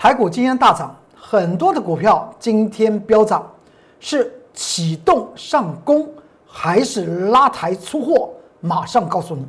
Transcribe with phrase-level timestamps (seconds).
[0.00, 3.44] 台股今天大涨，很多的股票今天飙涨，
[3.98, 6.08] 是启动上攻
[6.46, 8.30] 还是拉抬出货？
[8.60, 9.44] 马上告诉你。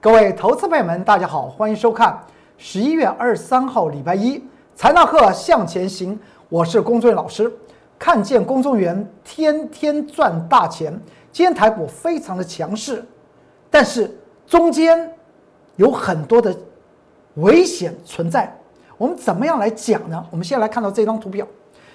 [0.00, 2.18] 各位投资朋友们，大家好，欢迎收看
[2.56, 4.42] 十一月二十三号礼拜一
[4.74, 6.18] 财纳课向前行，
[6.48, 7.52] 我是龚俊老师。
[8.02, 10.92] 看见公众员天天赚大钱，
[11.30, 13.06] 今天台股非常的强势，
[13.70, 14.12] 但是
[14.44, 15.08] 中间
[15.76, 16.52] 有很多的
[17.34, 18.52] 危险存在。
[18.98, 20.26] 我们怎么样来讲呢？
[20.32, 21.46] 我们先来看到这张图表，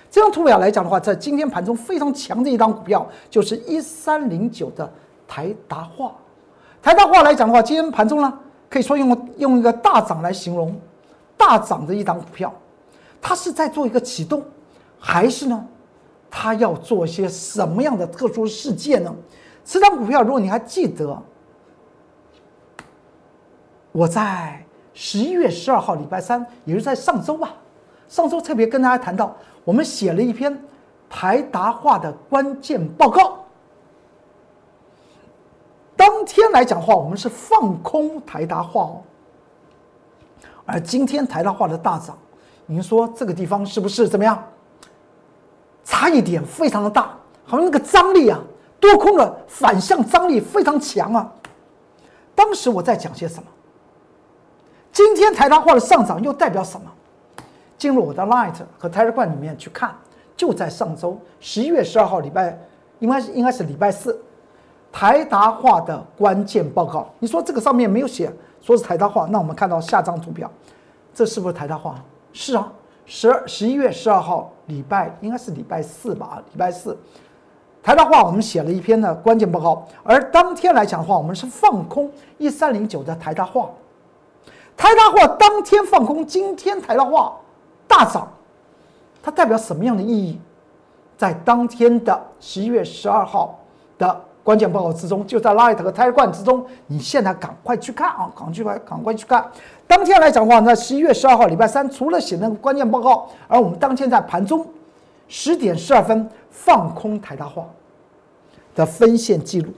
[0.10, 4.90] 这张图表来讲的话，在今天盘中非常强的一张股票，就是一三零九的
[5.28, 6.14] 台达化。
[6.82, 8.34] 台达化来讲的话，今天盘中呢，
[8.70, 10.74] 可以说用用一个大涨来形容，
[11.36, 12.54] 大涨的一档股票，
[13.22, 14.42] 它是在做一个启动，
[14.98, 15.68] 还是呢？
[16.30, 19.13] 他要做些什么样的特殊事件呢？
[19.63, 21.22] 这张股票，如果你还记得，
[23.92, 27.53] 我在十一月十二号礼拜三，也就是在上周吧，
[28.08, 30.58] 上周特别跟大家谈到，我们写了一篇
[31.09, 33.39] 台达化的关键报告。
[35.95, 39.02] 当天来讲话，我们是放空台达化哦，
[40.66, 42.17] 而今天台达化的大涨，
[42.66, 44.41] 您说这个地方是不是怎么样？
[45.90, 48.38] 差异点非常的大，好像那个张力啊，
[48.78, 51.32] 多空的反向张力非常强啊。
[52.36, 53.44] 当时我在讲些什么？
[54.92, 56.92] 今天台达化的上涨又代表什么？
[57.78, 59.96] 进入我的 Light 和 Telegram 里面去看，
[60.36, 62.60] 就在上周十一月十二号礼拜，
[63.00, 64.22] 应该是应该是礼拜四，
[64.92, 67.10] 台达化的关键报告。
[67.20, 70.52] 你说这个上面没有写说是台达化，那我们看到下张图表，
[71.14, 71.96] 这是不是台达化？
[72.34, 72.70] 是啊。
[73.08, 76.44] 十十一月十二号，礼拜应该是礼拜四吧？
[76.52, 76.95] 礼拜四，
[77.81, 83.69] 台大化我们写了一篇的关键报告，而当天来讲的话，我们是放空一三零九的台大化，
[84.75, 87.38] 台大化当天放空，今天台大化
[87.88, 88.28] 大涨，
[89.23, 90.40] 它代表什么样的意义？
[91.17, 93.57] 在当天的十一月十二号
[93.97, 94.22] 的。
[94.47, 99.46] 关键报告之中，就在 Light 和 Telegram 之中，你现在赶快去看啊，赶快去看赶快去看。
[99.85, 104.66] 当天来讲的话，那十一月十二号礼拜三，除了写那个关键报告，而我们当天在盘中
[105.28, 107.66] 十点十二分放空台大化
[108.74, 109.69] 的分线记录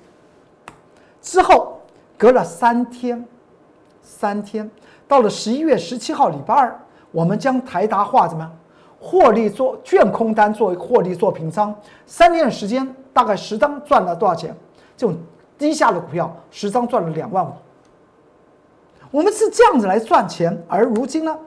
[1.20, 1.80] 之后，
[2.16, 3.26] 隔了三天，
[4.04, 4.70] 三天
[5.08, 6.80] 到了十一月十七号礼拜二，
[7.12, 8.56] 我们将台达化怎么样
[9.00, 11.74] 获利做券空单作为获利做平仓，
[12.06, 12.88] 三天的时间。
[13.14, 14.56] 大概十张赚了多少钱？
[14.96, 15.18] 这种
[15.58, 17.52] 低下的股票，十张赚了两万五。
[19.12, 21.38] 我们是这样子来赚钱，而如今呢，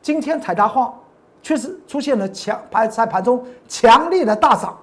[0.00, 0.94] 今天台达化
[1.42, 4.78] 确实出现了强盘在盘中强烈的大涨，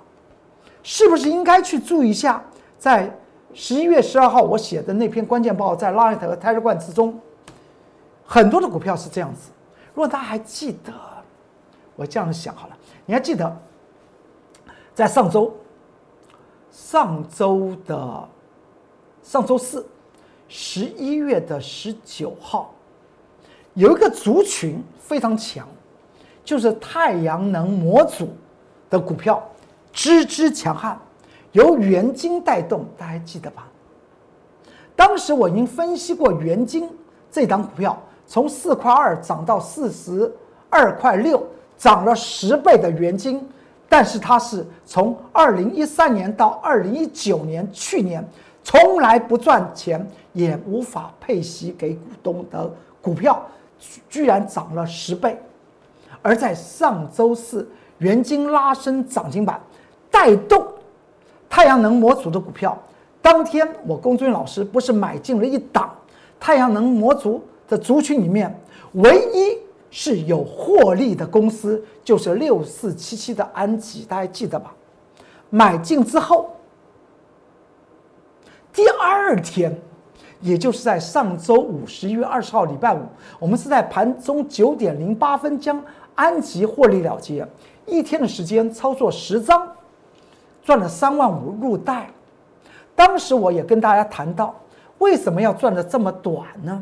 [0.84, 2.44] 是不是应该去注意一下？
[2.78, 3.10] 在
[3.54, 7.20] 十一月十二号我写的那篇关键报，在 Light 和 Telegram 之中，
[8.26, 9.52] 很多的股票是这样子。
[9.94, 10.92] 如果大家还记得，
[11.96, 13.58] 我这样想好了，你还记得
[14.94, 15.54] 在上周？
[16.72, 18.28] 上周的
[19.22, 19.86] 上周四，
[20.48, 22.74] 十一月的十九号，
[23.74, 25.68] 有一个族群非常强，
[26.44, 28.30] 就是太阳能模组
[28.90, 29.44] 的股票，
[29.92, 30.98] 支支强悍，
[31.52, 33.68] 由元晶带动，大家还记得吧？
[34.96, 36.90] 当时我已经分析过元晶
[37.30, 40.34] 这档股票，从四块二涨到四十
[40.70, 41.46] 二块六，
[41.78, 43.46] 涨了十倍的元晶。
[43.91, 48.25] 但是它是从二零一三年到二零一九年，去年
[48.63, 52.72] 从来不赚钱，也无法配息给股东的
[53.02, 53.46] 股票，
[54.09, 55.38] 居然涨了十倍。
[56.22, 59.59] 而在上周四，元金拉升涨停板，
[60.09, 60.66] 带动
[61.50, 62.81] 太阳能模组的股票。
[63.22, 65.94] 当天我龚俊老师不是买进了一档
[66.40, 68.58] 太阳能模组的族群里面
[68.94, 69.58] 唯一。
[69.91, 74.74] 是有获利的公司，就是六四七七的安吉，大家记得吧？
[75.50, 76.56] 买进之后，
[78.72, 79.78] 第二天，
[80.40, 83.02] 也就是在上周五十一月二十号礼拜五，
[83.38, 85.84] 我们是在盘中九点零八分将
[86.16, 87.46] 安吉获利了结，
[87.85, 89.67] 一天的时间操作十张，
[90.64, 92.09] 赚了三万五入袋。
[92.96, 94.55] 当时我也跟大家谈到，
[94.99, 96.82] 为什么要赚的这么短呢？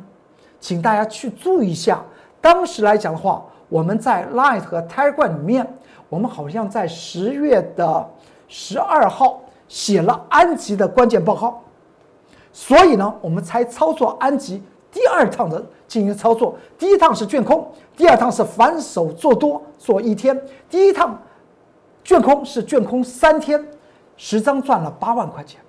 [0.59, 2.05] 请大家去注意一下。
[2.41, 5.67] 当时来讲的话，我们在 Light 和 Tiger 里面，
[6.07, 8.09] 我们好像在十月的
[8.47, 11.61] 十二号写了安吉的关键报告，
[12.51, 16.57] 所以呢，我们才操作安吉第二趟的进行操作。
[16.77, 20.39] 第一趟是卷空，第二趟是反手做多做一天。
[20.69, 21.21] 第一趟
[22.03, 23.63] 卷空是卷空三天，
[24.17, 25.59] 十张赚了八万块钱。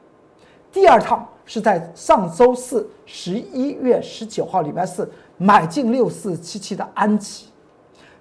[0.72, 7.46] 第二趟是在上周四，十一月十九号，礼拜四买进六四七七的安吉，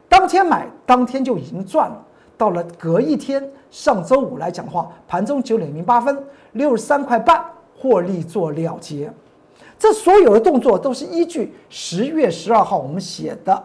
[0.08, 2.04] 当天买，当天就已经赚了。
[2.36, 6.24] 到了隔一天，上周五来讲的话，盘中九点零八分，
[6.54, 7.46] 六十三块半
[7.78, 9.14] 获利做了结。
[9.78, 13.64] 这所有的动作都是依据十月十二号我们写的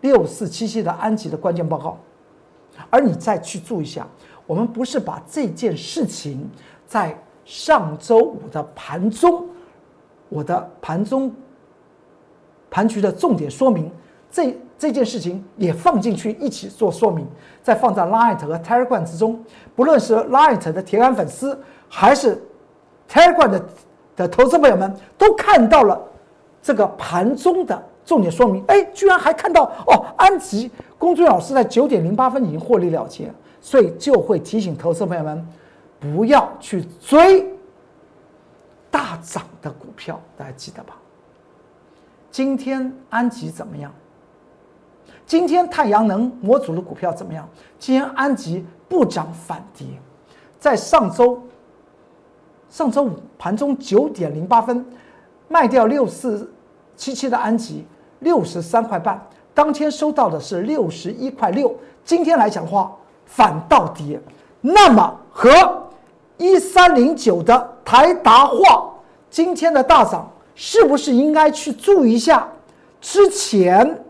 [0.00, 1.98] 六四七七的安吉的关键报告，
[2.88, 4.08] 而你再去注意一下，
[4.46, 6.48] 我们不是把这件事情
[6.86, 9.44] 在上周五的盘中，
[10.28, 11.32] 我的盘中
[12.70, 13.90] 盘局的重点说明，
[14.30, 17.26] 这这件事情也放进去一起做说明，
[17.62, 19.44] 再放在 Light 和 Telegram 之中，
[19.74, 21.58] 不论是 Light 的铁杆粉丝
[21.88, 22.42] 还是
[23.08, 23.64] Telegram 的。
[24.14, 25.98] 的投资朋友们都看到了
[26.62, 35.48] 这个盘中的重点说明，哎，居然还看到哦，安吉公孙老师在九点零八分已经获利了结，所以就会提醒投资朋友们
[36.02, 37.48] 不要去追
[38.90, 40.96] 大涨的股票，大家记得吧？
[42.30, 43.92] 今天安吉怎么样？
[45.24, 47.48] 今天太阳能模组的股票怎么样？
[47.78, 49.86] 今天安吉不涨反跌，
[50.58, 51.40] 在上周。
[52.68, 54.84] 上周五盘中九点零八分
[55.46, 56.50] 卖掉六四
[56.96, 57.86] 七七的安吉
[58.20, 59.22] 六十三块半，
[59.52, 61.74] 当天收到的是六十一块六。
[62.02, 62.90] 今天来讲的话
[63.26, 64.18] 反倒跌，
[64.62, 65.81] 那么和
[66.42, 68.92] 一三零九的台达化
[69.30, 72.48] 今天的大涨，是不是应该去注意一下？
[73.00, 74.02] 之前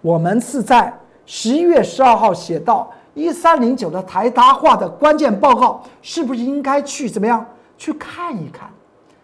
[0.00, 0.92] 我们是在
[1.24, 2.90] 十一月十二号写到。
[3.14, 7.42] 一三零九的台达化的关键报告，是不是应该去怎么样
[7.78, 8.70] 去看一看，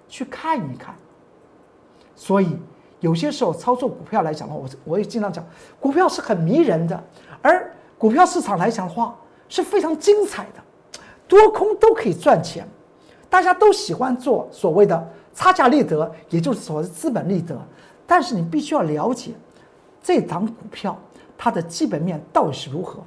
[0.09, 0.95] 去看一看？
[2.17, 2.57] 所以
[3.01, 5.45] 有些时候操作股票来讲的话，我我也经常讲，
[5.79, 7.05] 股票是很迷人的，
[7.43, 9.15] 而股票市场来讲的话
[9.47, 10.63] 是非常精彩的，
[11.29, 12.67] 多空都可以赚钱，
[13.29, 17.59] 大家都喜欢做所谓的差价利得，也就是所谓的资本利得，
[18.07, 19.33] 但是你必须要了解
[20.03, 20.99] 这档股票
[21.39, 22.99] 它的基本面到底是如何。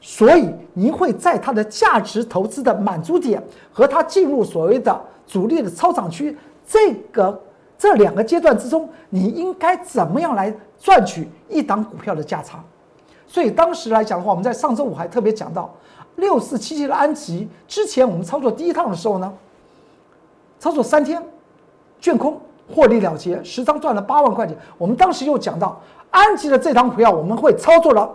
[0.00, 3.40] 所以，您会在它的价值投资的满足点
[3.72, 6.36] 和它进入所谓的主力的超涨区
[6.66, 7.40] 这个
[7.78, 12.64] 这两个阶段之中，你应该怎么样来赚取一档股票的价差？
[13.28, 15.72] 所以当时来讲的话，我们在上周五还特别讲到
[16.22, 19.30] 六四七七的安吉，之前我们操作第一趟的时候呢，
[20.58, 21.22] 操作三天，
[22.00, 22.40] 卷空
[22.74, 24.56] 获利了结，十张赚了八万块钱。
[24.78, 25.78] 我们当时又讲到
[26.10, 28.10] 安吉的这档股票，我们会操作了。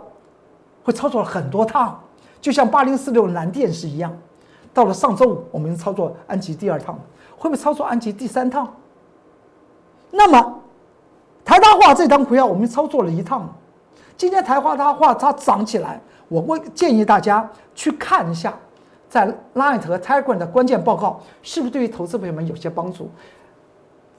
[0.84, 2.00] 会操作了很多趟，
[2.40, 4.10] 就像八零四六蓝电是一样。
[4.72, 6.98] 到了上周五，我们操作安吉第二趟，
[7.36, 8.74] 会不会操作安吉第三趟？
[10.10, 10.60] 那么
[11.44, 13.54] 台大化这张股票，我们操作了一趟。
[14.16, 18.56] 今天台化大化它涨起来，我会建议大家去看一下，
[19.08, 23.10] 在 Light 和 Tiger 的关键报告，是不是对于投资朋友们有些帮助？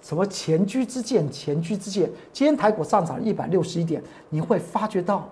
[0.02, 2.10] 什么前车之鉴，前车之鉴。
[2.32, 5.28] 今天台股上涨一百六十一点，你会发觉到。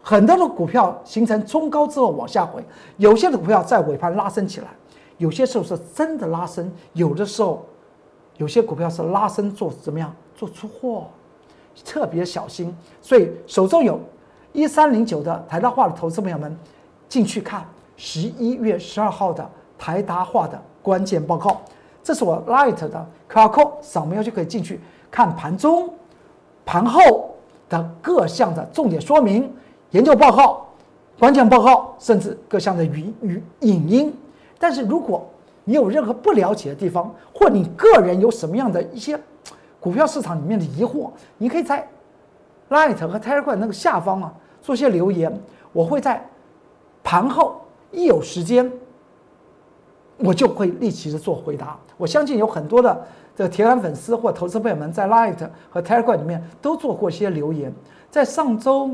[0.00, 2.64] 很多的股票形成冲高之后往下回，
[2.96, 4.68] 有些的股票在尾盘拉升起来，
[5.18, 7.64] 有些时候是真的拉升，有的时候
[8.36, 11.08] 有些股票是拉升做怎么样做出货，
[11.84, 12.76] 特别小心。
[13.00, 14.00] 所以手中有
[14.52, 16.56] 一三零九的台达化的投资朋友们
[17.08, 17.66] 进去看
[17.96, 21.60] 十一月十二号的台达化的关键报告，
[22.02, 24.80] 这是我 Light 的 QR code 扫描就可以进去
[25.10, 25.88] 看盘中、
[26.64, 27.34] 盘后
[27.68, 29.50] 的各项的重点说明。
[29.90, 30.66] 研究报告、
[31.18, 34.14] 关键报告，甚至各项的语语影音。
[34.58, 35.26] 但是，如果
[35.64, 39.18] 你有任何不了解的地方，或你个人有什么样的一些
[39.78, 41.86] 股票市场里面的疑惑，你可以在
[42.72, 45.32] Light 和 Telegram 那个下方啊做些留言，
[45.72, 46.24] 我会在
[47.04, 47.60] 盘后
[47.90, 48.72] 一有时间，
[50.16, 51.78] 我就会立即的做回答。
[51.96, 55.36] 我相信有很多的这个铁杆粉丝或投资朋友们在 Light
[55.70, 57.72] 和 Telegram 里面都做过一些留言，
[58.10, 58.90] 在上周。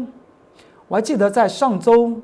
[0.89, 2.19] 我还记得在上周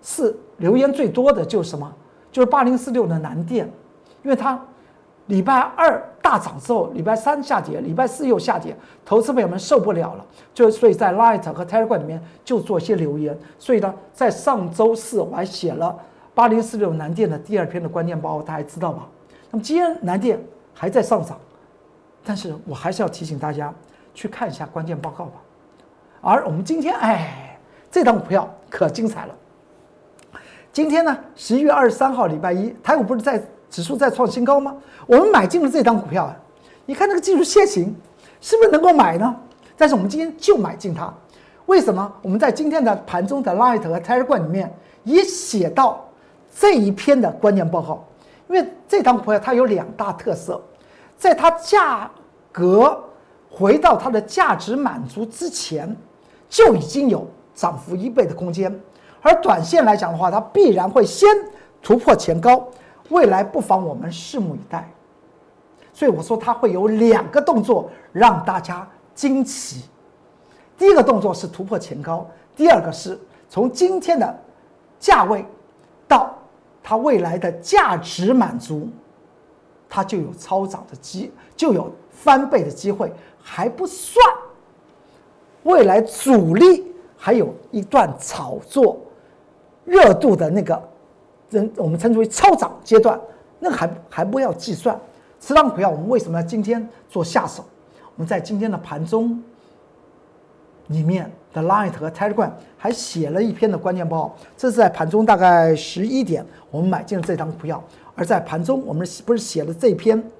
[0.00, 1.92] 四留言最多的就是什么？
[2.32, 3.70] 就是八零四六的南电，
[4.22, 4.58] 因为它
[5.28, 13.38] 礼拜二大涨之后，礼拜三下跌，礼拜四又下跌，投资朋友们受不了了，就所以在 Light 和 Telegram 里面就做一些留言。
[13.58, 15.96] 所以呢，在上周四我还写了
[16.34, 19.06] 八零四六南电的第二篇的关键报告，大家知道吧？
[19.50, 20.38] 那么今天南电
[20.74, 21.38] 还在上涨，
[22.24, 23.72] 但是我还是要提醒大家
[24.12, 25.32] 去看一下关键报告吧。
[26.20, 27.44] 而我们今天，哎。
[27.90, 29.34] 这档股票可精彩了。
[30.74, 34.76] 今天呢，十一月二十三号，礼拜一，台股不是在指数在创新高吗？
[35.06, 36.36] 我们买进了这档股票啊，
[36.86, 37.94] 你看那个技术线型，
[38.40, 39.34] 是不是能够买呢？
[39.76, 41.12] 但是我们今天就买进它，
[41.66, 42.12] 为什么？
[42.22, 46.04] 我们在今天的盘中的 Light 和 Telegram 里面也写到，
[46.58, 48.04] 这一篇的关键报告，
[48.48, 50.60] 因为这张股票它有两大特色，
[51.16, 52.10] 在它价
[52.50, 53.04] 格
[53.48, 55.96] 回到它的价值满足之前，
[56.48, 58.74] 就已经有涨幅一倍的空间。
[59.20, 61.28] 而短线来讲的话，它必然会先
[61.82, 62.66] 突破前高，
[63.08, 64.88] 未来不妨我们拭目以待。
[65.92, 69.84] 所以我说它会有两个动作让大家惊奇。
[70.76, 72.24] 第一个动作是突破前高，
[72.56, 74.38] 第二个是从今天的
[75.00, 75.44] 价位
[76.06, 76.32] 到
[76.82, 78.88] 它未来的价值满足，
[79.88, 83.12] 它就有超涨的机，就有翻倍的机会，
[83.42, 84.24] 还不算
[85.64, 89.00] 未来主力还有一段炒作
[89.84, 90.80] 热度的那个，
[91.50, 93.20] 人我们称之为超涨阶段，
[93.58, 94.98] 那还还不要计算。
[95.40, 97.64] 此档股票我们为什么要今天做下手？
[98.16, 99.42] 我们在今天的盘中。
[100.88, 107.84] 里面的 Light 和 Telegram 还写了一篇的关键报告，这是在盘中大概十一点，我们买进了这张股票。
[108.14, 110.30] 而在盘中，我们不是写了这篇？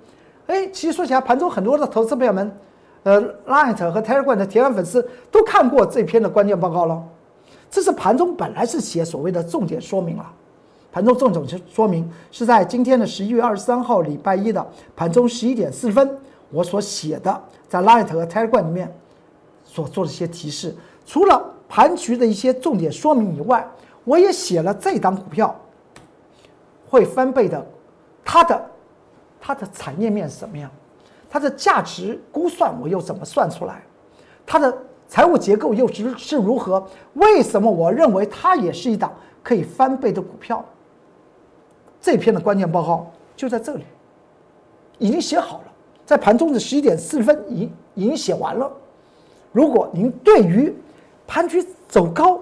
[0.46, 2.50] 哎，其实说起来，盘中很多的投资朋友们，
[3.02, 7.04] 呃，Light 和 Telegram 的铁杆粉丝都看过这篇的关键报告了。
[7.70, 10.32] 这是盘中本来是写所谓的重点说明了，
[10.90, 14.66] 盘中重点说明是在今天的十一月二十三号礼拜一的
[14.96, 16.18] 盘中十一点四十分，
[16.50, 18.92] 我所写的在 Light 和 Telegram 里面。
[19.70, 23.68] 所做的一些提示，除了盘局的一些重点说明以外，
[24.02, 25.54] 我也写了这档股票
[26.88, 27.64] 会翻倍的，
[28.24, 28.70] 它的
[29.38, 30.70] 它的产业面是什么样，
[31.28, 33.82] 它的价值估算我又怎么算出来，
[34.46, 34.74] 它的
[35.06, 36.82] 财务结构又是是如何？
[37.12, 40.64] 为什么我认为它也是一档可以翻倍的股票？
[42.00, 43.84] 这篇的关键报告就在这里，
[44.98, 45.64] 已经写好了，
[46.06, 48.70] 在盘中的十一点四十分已已经写完了。
[49.52, 50.74] 如果您对于
[51.26, 52.40] 盘局走高，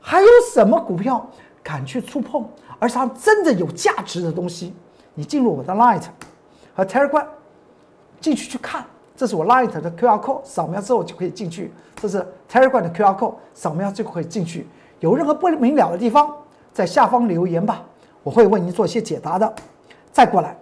[0.00, 1.26] 还有什么股票
[1.62, 2.44] 敢去触碰，
[2.78, 4.74] 而且它真的有价值的东西，
[5.14, 6.02] 你进入我的 Light
[6.74, 7.26] 和 Telegram
[8.20, 8.84] 进去去看，
[9.16, 14.66] 这是我 Light 的 QR code，扫描之后就可以进去；这是 Telegram 的 QR code，扫描就可以进去。
[15.00, 16.34] 有任何不明了的地方，
[16.72, 17.84] 在下方留言吧，
[18.22, 19.54] 我会为您做一些解答的。
[20.12, 20.56] 再过来，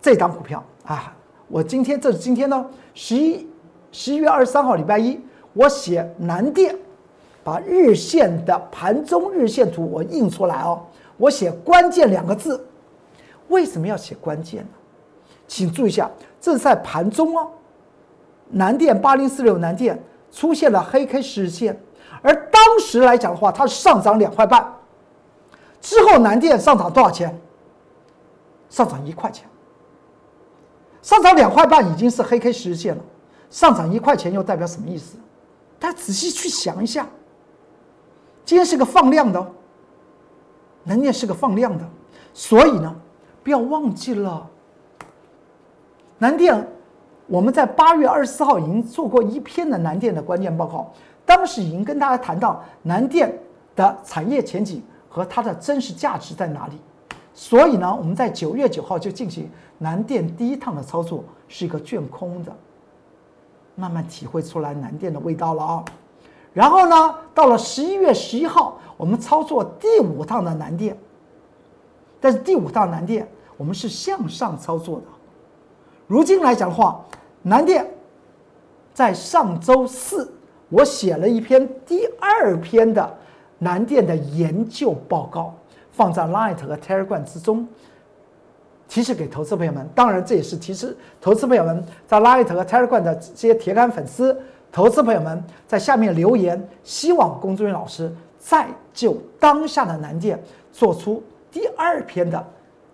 [0.00, 1.14] 这张股票啊，
[1.48, 3.46] 我今天这是今天呢，十一
[3.92, 5.20] 十一月二十三号礼拜一。
[5.54, 6.76] 我写南电，
[7.42, 10.80] 把日线的盘中日线图我印出来哦。
[11.16, 12.64] 我写关键两个字，
[13.48, 14.68] 为什么要写关键呢？
[15.48, 16.08] 请注意一下，
[16.40, 17.48] 这是在盘中哦。
[18.50, 20.00] 南电八零四六南电
[20.30, 21.80] 出现了黑 K 十日线，
[22.22, 24.77] 而当时来讲的话，它上涨两块半。
[25.80, 27.38] 之后南电上涨多少钱？
[28.68, 29.48] 上涨一块钱。
[31.00, 33.02] 上涨两块半已经是黑 K 十日线了，
[33.48, 35.16] 上涨一块钱又代表什么意思？
[35.78, 37.06] 大家仔细去想一下，
[38.44, 39.52] 今天是个放量的，
[40.82, 41.88] 南电是个放量的，
[42.34, 42.94] 所以呢，
[43.44, 44.44] 不要忘记了，
[46.18, 46.66] 南电，
[47.28, 50.92] 我们在八月二十四号已经做过一篇的南电的关键报告，
[51.24, 53.38] 当时已经跟大家谈到南电
[53.76, 56.74] 的产业前景和它的真实价值在哪里，
[57.32, 62.52] 所以呢，我们在九月九号就进行南电第一趟的操作，是一个卷空的。
[63.74, 65.84] 慢慢体会出来南电的味道了啊，
[66.52, 70.98] 然后呢，到了十一月十一号，我们操作第五趟的南电，
[72.20, 75.06] 但是第五趟南电我们是向上操作的。
[76.08, 77.04] 如今来讲的话，
[77.42, 77.88] 南电
[78.92, 80.32] 在上周四
[80.70, 83.17] 我写了一篇第二篇的
[83.58, 85.54] 南电的研究报告，
[85.92, 87.66] 放在 Light 和 Telegram 之中。
[88.88, 94.34] 提示给投资朋友们，当然这也是提示投资朋友们在 Light 和 Telegram 的这些铁杆粉丝、
[94.72, 102.42] 投资朋友们在下面留言，希望龚志云老师再就当下的南电做出第二篇的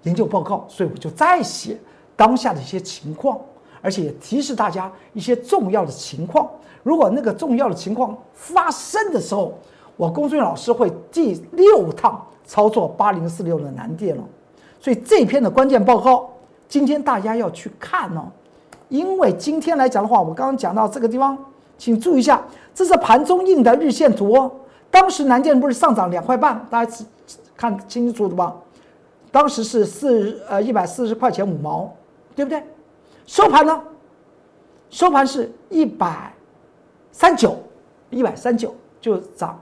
[0.02, 1.78] 研究报告，所以我就再写
[2.16, 3.40] 当下的一些情况，
[3.80, 6.50] 而且也提示大家一些重要的情况。
[6.82, 9.56] 如果那个重要的情况发生的时候，
[9.96, 14.24] 我龚志远老师会第六趟操作八零四六的南电了。
[14.80, 16.28] 所以这篇的关键报告，
[16.68, 18.26] 今天大家要去看哦，
[18.88, 21.36] 因为今天来讲的话，我刚刚讲到这个地方，
[21.78, 22.42] 请注意一下，
[22.74, 24.50] 这是盘中印的日线图哦。
[24.90, 27.04] 当时南电不是上涨两块半，大家
[27.56, 28.54] 看清楚的吧？
[29.32, 31.90] 当时是四呃一百四十块钱五毛，
[32.36, 32.62] 对不对？
[33.26, 33.82] 收盘呢？
[34.90, 36.32] 收盘是一百
[37.10, 37.56] 三九，
[38.10, 39.58] 一百三九就涨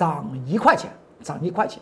[0.00, 0.90] 涨一块钱，
[1.22, 1.78] 涨一块钱。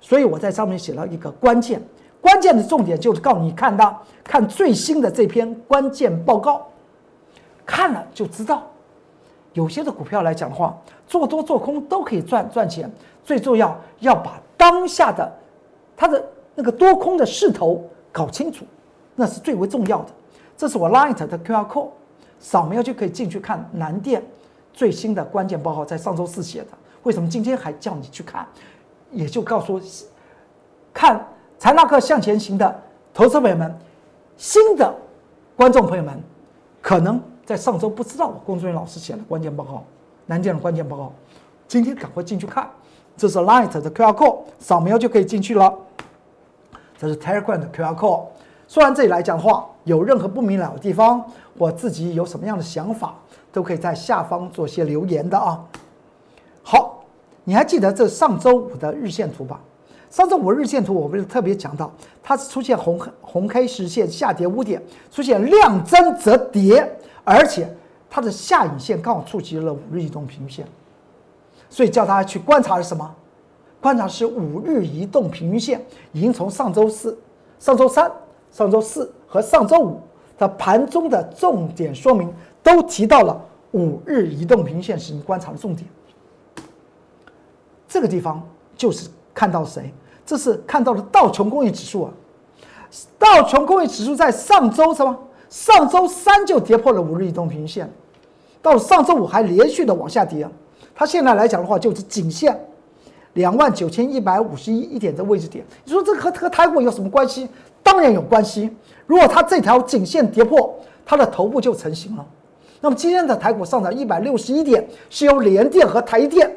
[0.00, 1.82] 所以我在上面写了一个关键。
[2.20, 6.64] 关键的重点就是告你，看到看最新的这篇关键报告，
[7.64, 8.62] 看了就知道，
[9.52, 12.88] 有些的股票来讲的话，做多做空都可以赚赚钱。
[13.24, 15.32] 最重要要把当下的
[15.96, 18.64] 它的那个多空的势头搞清楚，
[19.16, 20.10] 那是最为重要的。
[20.56, 21.88] 这是我 Light 的 QR code，
[22.38, 24.22] 扫描就可以进去看南电
[24.76, 26.68] 最新的关键报告，在上周四写的。
[27.02, 28.46] 为什么今天还叫你去看？
[29.10, 29.80] 也就告诉
[30.92, 31.26] 看
[31.58, 32.82] 财纳克向前行的
[33.14, 33.74] 投资朋友们，
[34.36, 34.94] 新的
[35.56, 36.22] 观众朋友们，
[36.82, 39.82] 可能在上周不知道我工作人员老师写的关键报告，
[40.26, 41.12] 南电的关键报告，
[41.66, 42.68] 今天赶快进去看。
[43.16, 45.74] 这是 Light 的 QR code，扫描就可以进去了。
[46.98, 48.26] 这是 Telegram 的 QR code。
[48.68, 51.24] 说完这里来讲的话，有任何不明了的地方，
[51.56, 53.14] 我自己有什么样的想法，
[53.52, 55.64] 都可以在下方做些留言的啊。
[56.62, 57.04] 好，
[57.44, 59.60] 你还记得这上周五的日线图吧？
[60.10, 61.92] 上周五日线图我不是特别讲到，
[62.22, 64.82] 它是出现红红黑实线下跌五点，
[65.12, 67.72] 出现量增则跌，而且
[68.10, 70.66] 它的下影线刚好触及了五日移动平均线，
[71.70, 73.14] 所以叫大家去观察是什么？
[73.80, 75.80] 观察是五日移动平均线
[76.12, 77.16] 已经从上周四、
[77.60, 78.10] 上周三。
[78.52, 80.00] 上周四和上周五
[80.38, 83.40] 的盘中的重点说明都提到了
[83.72, 85.88] 五日移动平线是你观察的重点。
[87.88, 88.42] 这个地方
[88.76, 89.92] 就是看到谁？
[90.24, 92.10] 这是看到了道琼工业指数啊。
[93.18, 95.16] 道琼工业指数在上周什么？
[95.48, 97.90] 上周三就跌破了五日移动平均线，
[98.60, 100.48] 到了上周五还连续的往下跌。
[100.94, 102.58] 它现在来讲的话，就是颈线
[103.36, 105.64] 两万九千一百五十一一点的位置点。
[105.84, 107.48] 你说这和和台股有什么关系？
[107.82, 108.70] 当然有关系。
[109.06, 110.74] 如果它这条颈线跌破，
[111.04, 112.26] 它的头部就成型了。
[112.80, 116.50] 那么今天的台股上涨一百六十一点，是由联电和台电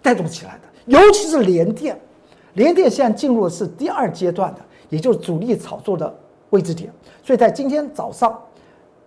[0.00, 0.60] 带动起来的。
[0.86, 2.00] 尤其是联电，
[2.54, 6.12] 联电现在进入的是第二阶段的，也就是主力炒作的
[6.50, 6.90] 位置点。
[7.24, 8.40] 所以在今天早上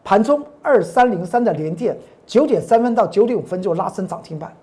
[0.03, 4.53] 盘中二三零三的联电，九点三分到九点五分就拉升涨停板。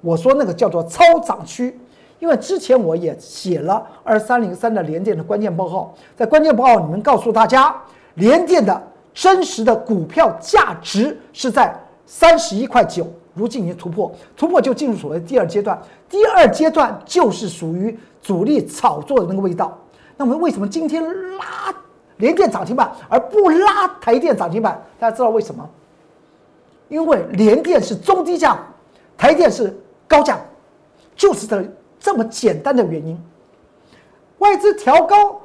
[0.00, 1.78] 我说那个叫做超涨区。
[2.18, 7.76] 因为之前我也写了二三零三的联电的关键报告，在关键报告里面告诉大家，
[8.14, 8.82] 联电的
[9.12, 15.78] 真实的股票价值是在三十一块九，如今已经突破，突破就进入所谓第二阶段，
[16.08, 19.78] 第二阶段就是属于主力炒作的那个味道。
[20.16, 21.04] 那么为什么今天
[21.36, 21.74] 拉
[22.16, 24.82] 联电涨停板而不拉台电涨停板？
[24.98, 25.68] 大家知道为什么？
[26.88, 28.58] 因为联电是中低价，
[29.18, 29.78] 台电是
[30.08, 30.38] 高价，
[31.14, 31.64] 就是这。
[31.98, 33.20] 这么简单的原因，
[34.38, 35.40] 外资调高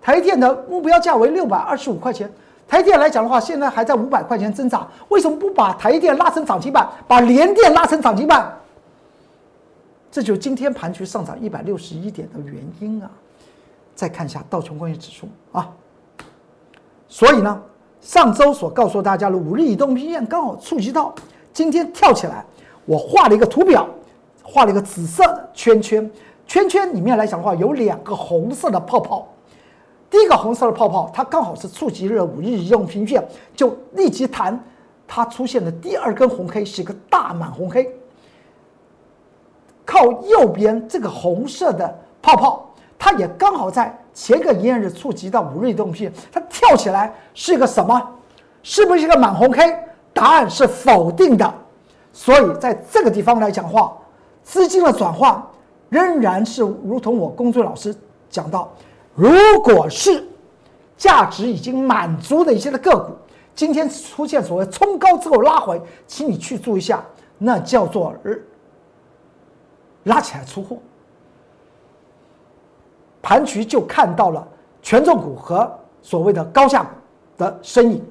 [0.00, 2.30] 台电的目标价为六百二十五块钱。
[2.66, 8.50] 台电来讲的话，现在还在五百块钱挣扎，为什么不把台电拉成涨停板，把联电拉成涨停板？
[10.10, 13.10] 这就是今天盘局上涨一百六十一点的原因啊！
[13.94, 15.70] 再看一下道琼工业指数啊，
[17.08, 17.62] 所以呢，
[18.00, 21.14] 上周所告诉大家的五日移动平线刚好触及到，
[21.52, 22.42] 今天跳起来，
[22.84, 23.86] 我画了一个图表。
[24.46, 26.08] 画了一个紫色的圈圈，
[26.46, 29.26] 圈圈里面来讲的话，有两个红色的泡泡。
[30.10, 34.62] 第一个红色的泡泡，它刚好是触及了五日移动平均线，就立即弹，
[35.08, 37.90] 它出现的第二根红 K 是一个大满红黑。
[39.86, 48.00] 靠右边这个红色的泡泡，它也刚好在前个营业日触及到五日移动平均线，它跳起来是一个什么？
[48.62, 49.74] 是不是一个满红 K？
[50.12, 51.54] 答案是否定的。
[52.14, 53.94] 所以在这个地方来讲话。
[54.46, 55.42] 资金的转换
[55.88, 57.96] 仍然是如同我工作老师
[58.28, 58.70] 讲到，
[59.14, 60.22] 如果是
[60.98, 63.14] 价值已经满足的一些的个股，
[63.54, 67.02] 今天出现所谓冲高之后拉回，请你去注意一下，
[67.38, 68.14] 那叫做
[70.02, 70.76] 拉起来出货。
[73.22, 74.46] 盘局就看到了
[74.82, 76.90] 权重股和所谓的高价股
[77.38, 78.04] 的身影。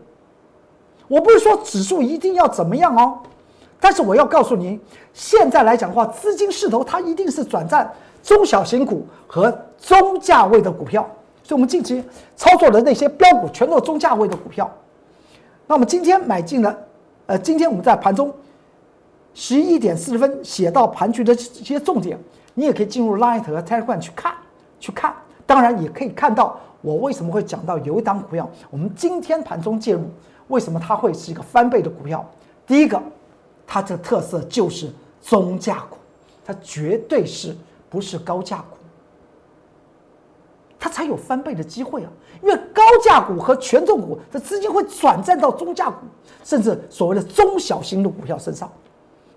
[1.07, 3.19] 我不是说指数一定要怎么样哦。
[3.83, 4.79] 但是我要告诉您，
[5.11, 7.93] 现在来讲的话，资金势头它一定是转战
[8.23, 11.01] 中小型股和中价位的股票。
[11.43, 12.01] 所以，我们近期
[12.33, 14.71] 操作的那些标股，全都是中价位的股票。
[15.67, 16.73] 那么今天买进了，
[17.25, 18.33] 呃，今天我们在盘中
[19.33, 22.17] 十一点四十分写到盘局的这些重点，
[22.53, 24.33] 你也可以进入 Light 和 Telegram 去看，
[24.79, 25.13] 去看。
[25.45, 30.03] 当然，也可以看到我为什么会讲到有一档股票，我们今天盘中介入，
[30.47, 32.25] 为什么它会是一个翻倍的股票？
[32.65, 32.97] 第一个。
[33.65, 35.97] 它的特色就是中价股，
[36.45, 37.55] 它绝对是
[37.89, 38.77] 不是高价股，
[40.79, 42.11] 它才有翻倍的机会啊！
[42.41, 46.05] 因为高价股和权重股的资金会转战到中价股，
[46.43, 48.69] 甚至所谓的中小型的股票身上，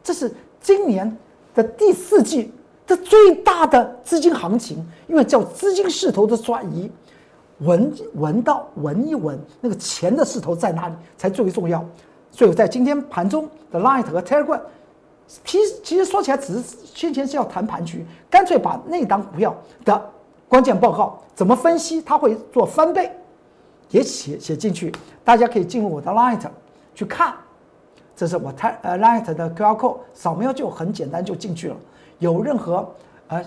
[0.03, 1.17] 这是今年
[1.55, 2.53] 的第四季
[2.87, 6.91] 的最大的资金行情，因为叫资金势头的转移，
[7.61, 11.85] 闻闻到闻一闻那个钱的势头在哪里才最为重要。
[12.31, 14.61] 所以，在今天盘中的 Light 和 Telegram，
[15.45, 20.11] 其实其实说起来，只是先前是要谈盘局，干脆把那档股票的
[20.49, 23.11] 关键报告怎么分析，它会做翻倍，
[23.91, 26.47] 也写写进去，大家可以进入我的 Light
[26.95, 27.35] 去看。
[28.15, 31.77] 这是我太呃 Light 的 QR code，扫描就很简单就进去了。
[32.19, 32.89] 有任何
[33.29, 33.45] 呃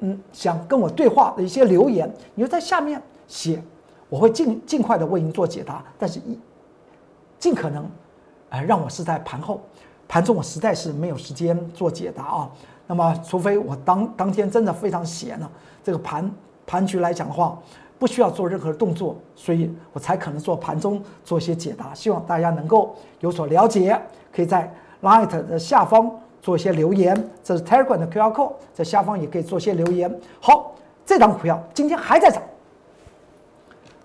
[0.00, 3.60] 嗯想跟我对话的一些留言，你就在下面写，
[4.08, 5.84] 我会尽尽快的为您做解答。
[5.98, 6.38] 但是，一
[7.38, 7.88] 尽可能
[8.50, 9.60] 呃让我是在盘后，
[10.06, 12.50] 盘中我实在是没有时间做解答啊。
[12.86, 15.50] 那么，除非我当当天真的非常闲了，
[15.84, 16.30] 这个盘
[16.66, 17.58] 盘局来讲的话，
[17.98, 21.92] 不需要做任何动作，所以我才可能做盘中做一些解答。
[21.92, 24.00] 希望大家能够有所了解，
[24.32, 24.72] 可以在
[25.02, 27.30] Light 的下方做一些留言。
[27.44, 30.10] 这是 Telegram 的 QR code，在下方也可以做些留言。
[30.40, 30.74] 好，
[31.04, 32.42] 这张股票今天还在涨，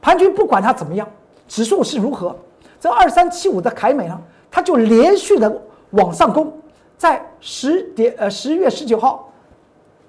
[0.01, 1.07] 盘局不管它怎么样，
[1.47, 2.35] 指数是如何，
[2.83, 6.51] 这二三七五的凯美呢，它就连续的往上攻。
[6.97, 9.31] 在十点呃十月十九号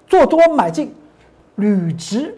[0.07, 0.93] 做多买进
[1.55, 2.37] 铝值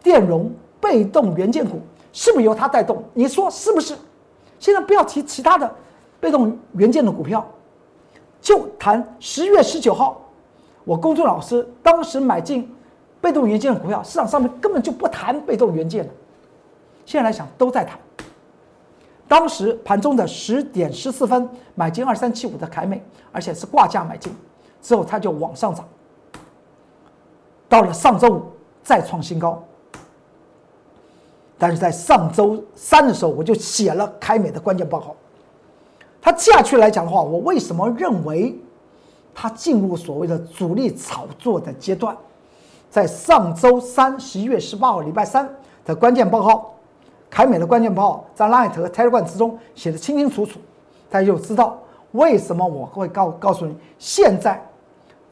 [0.00, 0.48] 电容
[0.80, 1.80] 被动元件股，
[2.12, 3.02] 是不是由它带动？
[3.14, 3.96] 你说是不是？
[4.60, 5.68] 现在不要提其他的
[6.20, 7.44] 被动元件的股票，
[8.40, 10.22] 就谈十月十九号，
[10.84, 12.72] 我公众老师当时买进
[13.20, 16.12] 被动元件的股票，市场上面根本就不谈被动元件了。
[17.04, 17.98] 现在来想都在谈。
[19.26, 24.34] 当时盘中的十点十四分买进二三七五的凯美，而且是挂价买进，
[24.82, 25.84] 之后它就往上涨，
[27.68, 28.42] 到了上周五
[28.82, 29.62] 再创新高。
[31.56, 35.16] 但是在上周三的时候，我就写了凯美的关键报告。
[36.20, 38.58] 它接下去来讲的话，我为什么认为
[39.34, 42.14] 它进入所谓的主力炒作的阶段？
[42.90, 45.48] 在上周三十一月十八号礼拜三
[45.84, 46.73] 的关键报告。
[47.34, 50.60] 凯美的关键报在 Light 和 Telegram 之中写的清清楚楚，
[51.10, 51.76] 大家就知道
[52.12, 54.64] 为什么我会告告诉你，现在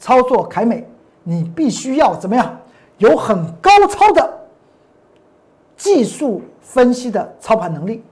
[0.01, 0.85] 操作凯美，
[1.23, 2.59] 你必须要怎么样，
[2.99, 4.29] 有很高超的
[5.77, 8.03] 技术分析的操盘能力，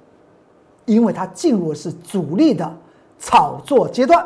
[0.85, 2.73] 因为它进入的是主力的
[3.19, 4.25] 炒作阶段。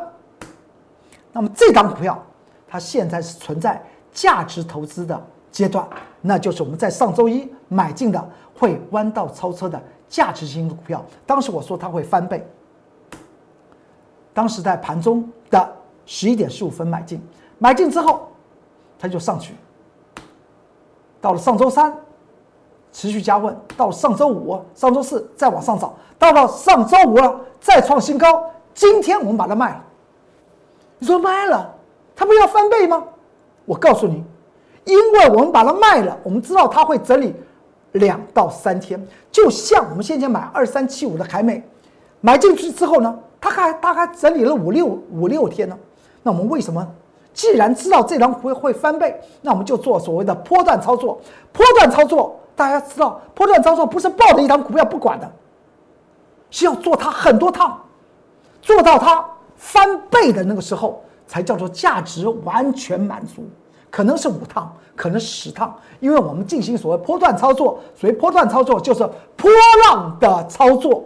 [1.32, 2.22] 那么这张股票，
[2.68, 5.18] 它现在是存在价值投资的
[5.50, 5.88] 阶段，
[6.20, 8.30] 那就是我们在上周一买进的。
[8.58, 12.46] 会弯道超车的价值型股票，当时我说它会翻倍。
[14.32, 17.20] 当时在盘中的十一点十五分买进，
[17.58, 18.28] 买进之后
[18.98, 19.54] 它就上去，
[21.20, 21.96] 到了上周三
[22.92, 28.50] 持续加温，到了上周五、上周四再往上涨，到了上周五了再创新高。
[28.72, 29.84] 今天我们把它卖了，
[30.98, 31.72] 你说卖了，
[32.16, 33.04] 它不要翻倍吗？
[33.64, 34.24] 我告诉你，
[34.84, 37.34] 因为我们把它卖了，我们知道它会整理。
[37.94, 41.62] 两到三天，就像我们先前买二三七五的凯美，
[42.20, 45.78] 买进去之后呢，它还大概整理了五六五六天呢。
[46.22, 46.86] 那我们为什么
[47.32, 51.20] 既然知道这张会会翻倍，那我们就做所谓的波段操作。
[51.52, 55.30] 波段操作，大家知道，波段操作不是抱着一张股票不管的，
[56.50, 57.80] 是要做它很多趟，
[58.60, 59.24] 做到它
[59.56, 63.46] 翻倍的那个时候，才叫做价值完全满足。
[63.94, 69.48] 可能是五趟，可能十趟，因为我们进行所谓波段操作，所谓波段操作就是波
[69.86, 71.04] 浪的操作。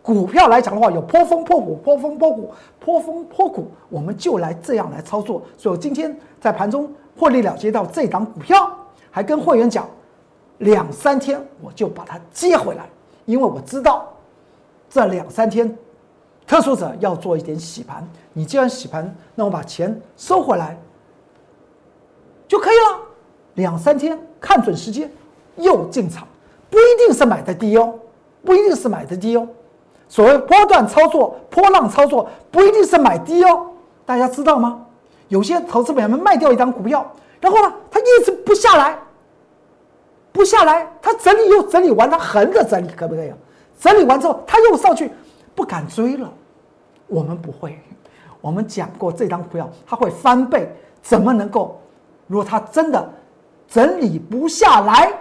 [0.00, 5.42] 股票来讲的话，有波峰波谷，波峰波谷，波峰波谷，我们就来这样来操作。
[5.56, 8.70] 所以我今天在盘中获利了结到这档股票，
[9.10, 9.84] 还跟会员讲，
[10.58, 12.88] 两三天我就把它接回来，
[13.24, 14.06] 因为我知道
[14.88, 15.76] 这两三天
[16.46, 18.08] 特殊者要做一点洗盘。
[18.32, 20.78] 你既然洗盘，那我把钱收回来。
[22.48, 23.00] 就可以了，
[23.54, 25.08] 两三天看准时间
[25.56, 26.26] 又进场，
[26.70, 27.94] 不一定是买的低哦，
[28.44, 29.46] 不一定是买的低哦。
[30.08, 33.66] 所谓波段操作、波浪操作，不一定是买低哦，
[34.06, 34.86] 大家知道吗？
[35.28, 37.06] 有些投资朋友们卖掉一张股票，
[37.38, 38.98] 然后呢，他一直不下来，
[40.32, 43.30] 不下来，他整理又整理完，他横着整理可不可以？
[43.78, 45.10] 整理完之后，他又上去，
[45.54, 46.32] 不敢追了。
[47.06, 47.78] 我们不会，
[48.40, 51.80] 我们讲过这张股票它会翻倍，怎么能够？
[52.28, 53.10] 如果它真的
[53.66, 55.12] 整理不下来，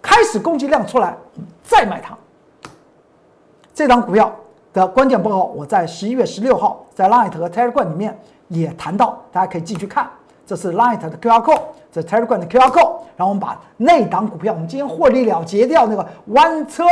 [0.00, 1.14] 开始供给量出来，
[1.62, 2.16] 再买它。
[3.74, 4.34] 这张股票
[4.72, 8.18] 的关键报告，我在十一月十六号在 Light 和 Telegram 里面
[8.48, 10.10] 也谈到，大家可以进去看。
[10.44, 12.98] 这是 Light 的 QR code，这 Telegram 的 QR code。
[13.16, 16.84] 然后我们把那档股票，我们今天获利了结掉那个弯车、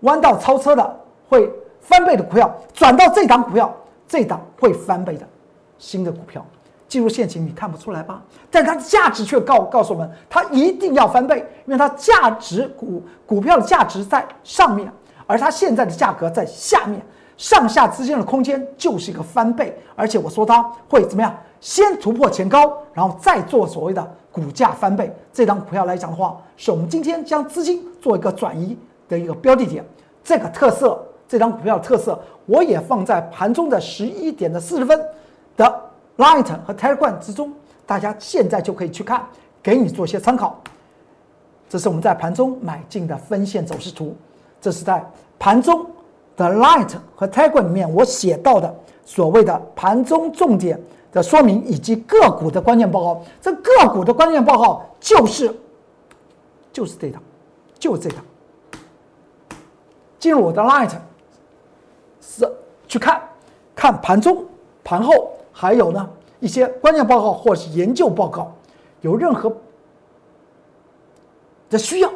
[0.00, 1.50] 弯道超车的会
[1.80, 3.74] 翻倍的股票，转到这档股票，
[4.06, 5.26] 这档会翻倍的
[5.78, 6.44] 新的股票。
[6.92, 8.22] 进入陷阱，你看不出来吧？
[8.50, 14.92] 但它的价值却告告诉我们，它一定要翻倍，因为它价值股股票的价值在上面，
[15.26, 17.00] 而它现在的价格在下面，
[17.38, 21.34] 上下之间的空间就是一个翻倍，而且我说它会怎么样？
[21.62, 25.10] 先突破前高，然后再做所谓的股价翻倍。
[25.32, 28.76] 这张股票来讲的话，是我们今天将资金做一个转移
[29.08, 29.82] 的一个标的点。
[30.22, 35.00] 这个特色，这张股票的特色，我也放在盘中的十一点的四十分
[35.56, 35.80] 的
[36.16, 37.52] Light 和 Telegram 之中，
[37.86, 39.26] 大家现在就可以去看，
[39.62, 40.60] 给你做些参考。
[41.68, 44.16] 这是我们在盘中买进的分线走势图，
[44.60, 45.04] 这是在
[45.38, 45.86] 盘中
[46.36, 50.80] 的 Light 和 Telegram 里面我写到的所谓的盘中重点。
[51.12, 55.54] 的说明以及个股的关键报告，这个股的关键报告就是
[56.72, 57.20] 就是这套，
[57.78, 58.22] 就是这套。
[60.18, 60.90] 进入我的 Light
[62.22, 62.50] 是
[62.88, 63.20] 去看
[63.74, 64.42] 看盘中、
[64.82, 68.52] 盘后，还有呢一些关键报告或是研究报告，
[69.00, 69.56] 有任何
[71.70, 72.10] 的需要，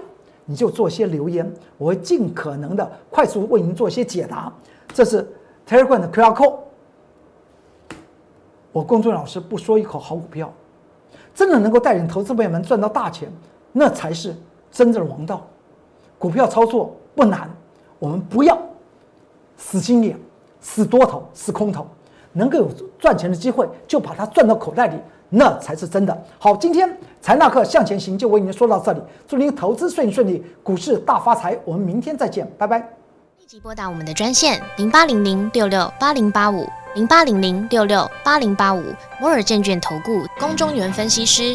[0.44, 4.52] 你就做些留言，我会尽可能的快速为您做一些解答。
[4.92, 5.24] 这是
[5.64, 6.58] Telegram 的 QR Code。
[8.72, 10.52] 我公众老师不说一口好股票，
[11.32, 13.30] 真的能够带领投资朋友们赚到大钱，
[13.70, 14.34] 那才是
[14.72, 15.46] 真正的王道。
[16.18, 17.48] 股票操作不难，
[18.00, 18.58] 我们不要
[19.56, 20.18] 死心眼、
[20.60, 21.86] 死多头、死空头，
[22.36, 24.96] 能够有赚钱的机会，就把它赚到口袋里，
[25.30, 26.24] 那才是真的。
[26.38, 31.58] 好，今天财纳克向前行就为您说到这里，祝您投资顺顺利，股市大发财。
[31.64, 32.78] 我们明天再见，拜拜。
[33.38, 36.66] 立即拨打我们的专线零八零零六六八零八五。
[36.94, 38.82] 零八零零六六八零八五
[39.20, 41.54] 摩尔证券投顾龚中原分析师，